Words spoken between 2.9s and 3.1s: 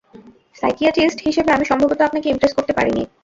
নি!